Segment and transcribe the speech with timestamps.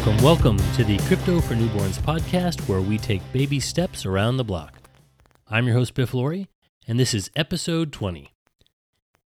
[0.00, 4.44] Welcome, welcome to the Crypto for Newborns podcast, where we take baby steps around the
[4.44, 4.78] block.
[5.46, 6.48] I'm your host, Biff Laurie,
[6.88, 8.32] and this is episode 20.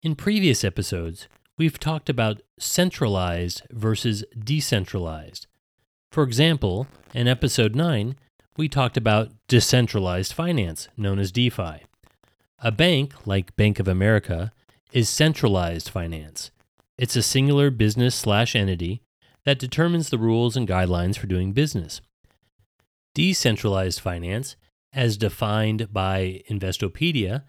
[0.04, 1.26] In previous episodes,
[1.58, 5.48] we've talked about centralized versus decentralized.
[6.12, 8.14] For example, in episode 9,
[8.56, 11.82] we talked about decentralized finance, known as DeFi.
[12.60, 14.52] A bank, like Bank of America,
[14.92, 16.52] is centralized finance.
[16.96, 19.02] It's a singular business slash entity
[19.50, 22.00] that determines the rules and guidelines for doing business.
[23.16, 24.54] Decentralized finance,
[24.92, 27.42] as defined by Investopedia,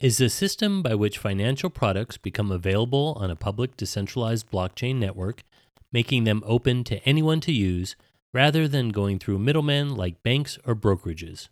[0.00, 5.44] is a system by which financial products become available on a public decentralized blockchain network,
[5.92, 7.94] making them open to anyone to use
[8.32, 11.50] rather than going through middlemen like banks or brokerages.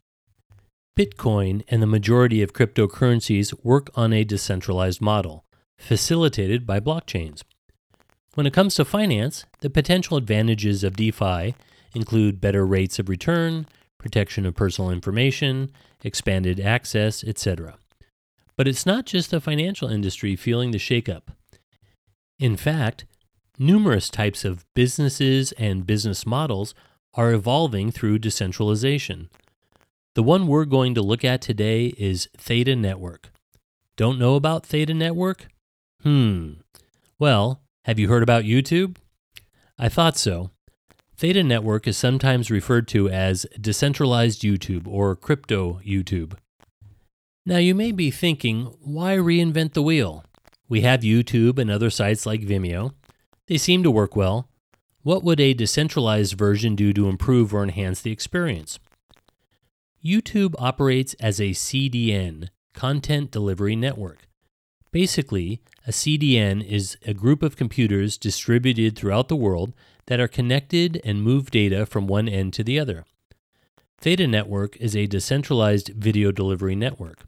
[0.99, 5.45] Bitcoin and the majority of cryptocurrencies work on a decentralized model,
[5.79, 7.45] facilitated by blockchains.
[8.35, 11.55] When it comes to finance, the potential advantages of DeFi
[11.95, 13.67] include better rates of return,
[13.99, 15.71] protection of personal information,
[16.03, 17.77] expanded access, etc.
[18.57, 21.23] But it's not just the financial industry feeling the shakeup.
[22.39, 23.05] In fact,
[23.59, 26.75] numerous types of businesses and business models
[27.15, 29.29] are evolving through decentralization.
[30.15, 33.31] The one we're going to look at today is Theta Network.
[33.97, 35.49] Don't know about Theta Network?
[36.03, 36.55] Hmm.
[37.19, 38.97] Well, have you heard about YouTube?
[39.79, 40.51] I thought so.
[41.17, 46.35] Theta Network is sometimes referred to as decentralized YouTube or crypto YouTube.
[47.45, 50.25] Now, you may be thinking, why reinvent the wheel?
[50.69, 52.95] We have YouTube and other sites like Vimeo.
[53.49, 54.49] They seem to work well.
[55.03, 58.79] What would a decentralized version do to improve or enhance the experience?
[60.05, 64.29] YouTube operates as a CDN, Content Delivery Network.
[64.93, 69.73] Basically, a CDN is a group of computers distributed throughout the world
[70.07, 73.07] that are connected and move data from one end to the other.
[73.99, 77.25] Theta Network is a decentralized video delivery network.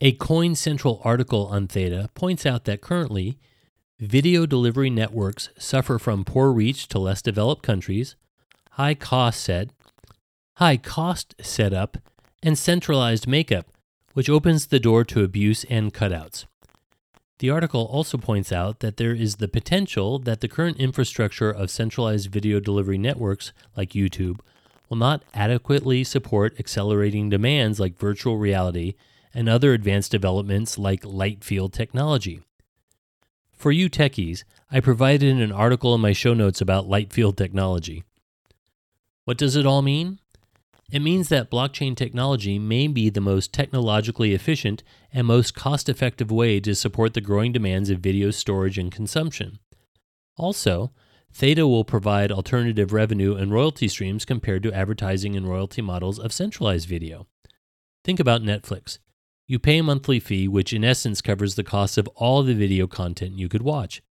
[0.00, 3.38] A Coin Central article on Theta points out that currently,
[3.98, 8.14] video delivery networks suffer from poor reach to less developed countries,
[8.72, 9.70] high cost set,
[10.56, 11.96] high cost setup,
[12.42, 13.66] and centralized makeup,
[14.12, 16.44] which opens the door to abuse and cutouts.
[17.38, 21.70] The article also points out that there is the potential that the current infrastructure of
[21.70, 24.40] centralized video delivery networks like YouTube
[24.88, 28.94] will not adequately support accelerating demands like virtual reality
[29.32, 32.40] and other advanced developments like light field technology.
[33.52, 38.04] For you techies, I provided an article in my show notes about light field technology.
[39.24, 40.18] What does it all mean?
[40.90, 44.82] It means that blockchain technology may be the most technologically efficient
[45.12, 49.58] and most cost effective way to support the growing demands of video storage and consumption.
[50.38, 50.92] Also,
[51.30, 56.32] Theta will provide alternative revenue and royalty streams compared to advertising and royalty models of
[56.32, 57.26] centralized video.
[58.02, 58.98] Think about Netflix.
[59.46, 62.86] You pay a monthly fee, which in essence covers the cost of all the video
[62.86, 64.02] content you could watch.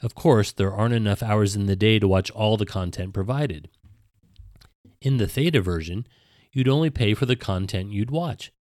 [0.00, 3.68] Of course, there aren't enough hours in the day to watch all the content provided.
[5.02, 6.06] In the Theta version,
[6.52, 8.52] you'd only pay for the content you'd watch.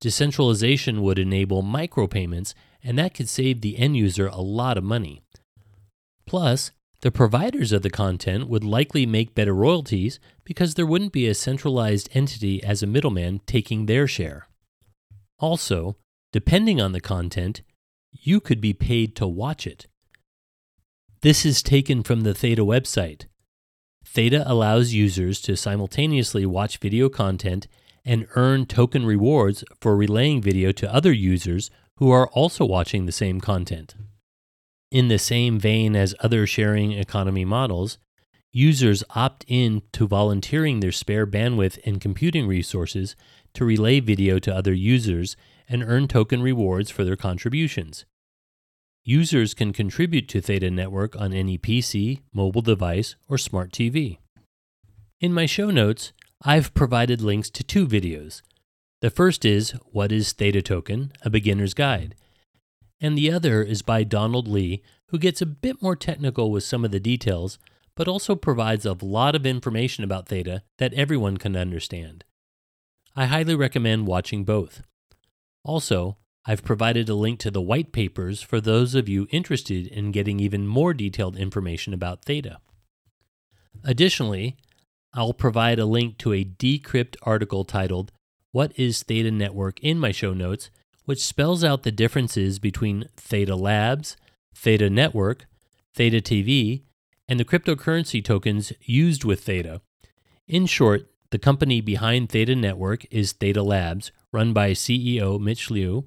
[0.00, 5.22] Decentralization would enable micropayments, and that could save the end user a lot of money.
[6.26, 6.70] Plus,
[7.00, 11.34] the providers of the content would likely make better royalties because there wouldn't be a
[11.34, 14.46] centralized entity as a middleman taking their share.
[15.40, 15.96] Also,
[16.32, 17.62] depending on the content,
[18.12, 19.88] you could be paid to watch it.
[21.22, 23.26] This is taken from the Theta website.
[24.12, 27.66] Theta allows users to simultaneously watch video content
[28.04, 33.12] and earn token rewards for relaying video to other users who are also watching the
[33.12, 33.94] same content.
[34.90, 37.96] In the same vein as other sharing economy models,
[38.52, 43.16] users opt in to volunteering their spare bandwidth and computing resources
[43.54, 48.04] to relay video to other users and earn token rewards for their contributions.
[49.04, 54.18] Users can contribute to Theta Network on any PC, mobile device, or smart TV.
[55.20, 58.42] In my show notes, I've provided links to two videos.
[59.00, 61.12] The first is What is Theta Token?
[61.22, 62.14] A Beginner's Guide.
[63.00, 66.84] And the other is by Donald Lee, who gets a bit more technical with some
[66.84, 67.58] of the details,
[67.96, 72.22] but also provides a lot of information about Theta that everyone can understand.
[73.16, 74.82] I highly recommend watching both.
[75.64, 80.10] Also, I've provided a link to the white papers for those of you interested in
[80.10, 82.58] getting even more detailed information about Theta.
[83.84, 84.56] Additionally,
[85.14, 88.10] I'll provide a link to a Decrypt article titled
[88.50, 90.70] What is Theta Network in my show notes,
[91.04, 94.16] which spells out the differences between Theta Labs,
[94.54, 95.46] Theta Network,
[95.94, 96.82] Theta TV,
[97.28, 99.80] and the cryptocurrency tokens used with Theta.
[100.48, 106.06] In short, the company behind Theta Network is Theta Labs, run by CEO Mitch Liu.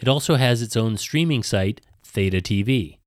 [0.00, 2.98] It also has its own streaming site, Theta TV.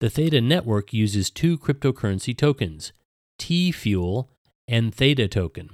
[0.00, 2.92] The Theta network uses two cryptocurrency tokens,
[3.38, 4.30] T Fuel
[4.68, 5.70] and Theta Token.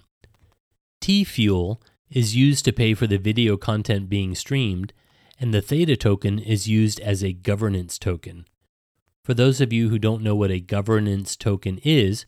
[1.00, 4.92] T Fuel is used to pay for the video content being streamed,
[5.38, 8.46] and the Theta token is used as a governance token.
[9.22, 12.24] For those of you who don't know what a governance token is,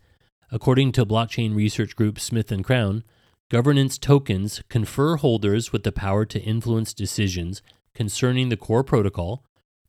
[0.50, 3.04] According to blockchain research group Smith and Crown,
[3.50, 7.60] governance tokens confer holders with the power to influence decisions
[7.98, 9.44] concerning the core protocol,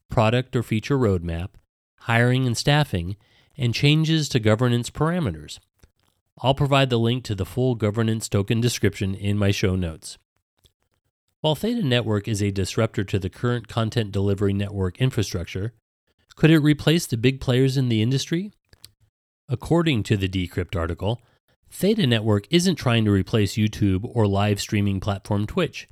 [0.10, 1.50] product or feature roadmap,
[2.00, 3.16] hiring and staffing,
[3.56, 5.60] and changes to governance parameters.
[6.42, 10.18] I'll provide the link to the full governance token description in my show notes.
[11.42, 15.74] While Theta Network is a disruptor to the current content delivery network infrastructure,
[16.36, 18.52] could it replace the big players in the industry?
[19.48, 21.22] According to the Decrypt article,
[21.70, 25.88] Theta Network isn't trying to replace YouTube or live streaming platform Twitch.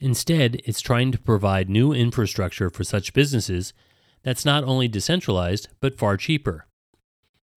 [0.00, 3.74] Instead, it's trying to provide new infrastructure for such businesses
[4.22, 6.66] that's not only decentralized, but far cheaper.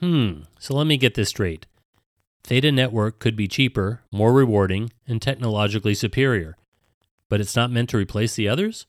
[0.01, 1.65] Hmm, so let me get this straight.
[2.43, 6.57] Theta Network could be cheaper, more rewarding, and technologically superior,
[7.29, 8.85] but it's not meant to replace the others?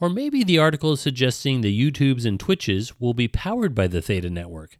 [0.00, 4.00] Or maybe the article is suggesting the YouTubes and Twitches will be powered by the
[4.00, 4.78] Theta Network.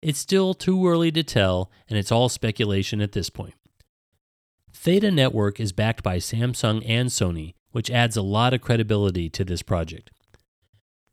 [0.00, 3.54] It's still too early to tell, and it's all speculation at this point.
[4.80, 9.44] Theta Network is backed by Samsung and Sony, which adds a lot of credibility to
[9.44, 10.12] this project.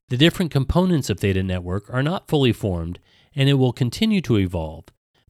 [0.10, 3.00] The different components of Theta Network are not fully formed,
[3.36, 4.86] and it will continue to evolve,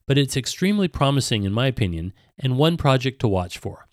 [0.06, 3.88] but it's extremely promising in my opinion, and one project to watch for.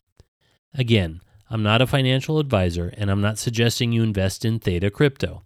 [0.74, 5.44] Again, I'm not a financial advisor, and I'm not suggesting you invest in Theta Crypto.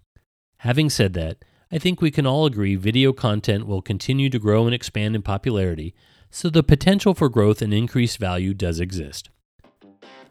[0.60, 4.64] Having said that, I think we can all agree video content will continue to grow
[4.64, 5.94] and expand in popularity,
[6.30, 9.30] so the potential for growth and increased value does exist.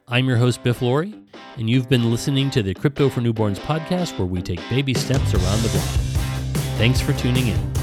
[0.07, 1.15] I'm your host, Biff Laurie,
[1.57, 5.33] and you've been listening to the Crypto for Newborns podcast where we take baby steps
[5.33, 5.88] around the block.
[6.77, 7.75] Thanks for tuning in.